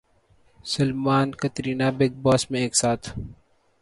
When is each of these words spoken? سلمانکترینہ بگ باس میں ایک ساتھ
سلمانکترینہ 0.65 1.87
بگ 1.97 2.13
باس 2.21 2.49
میں 2.51 2.59
ایک 2.61 2.75
ساتھ 2.75 3.09